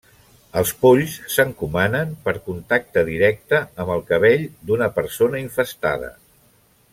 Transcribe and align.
Els 0.59 0.69
polls 0.85 1.17
s'encomanen 1.33 2.15
per 2.27 2.33
contacte 2.47 3.03
directe 3.11 3.59
amb 3.85 3.95
el 3.97 4.03
cabell 4.09 4.49
d'una 4.71 4.89
persona 4.97 5.43
infestada. 5.45 6.11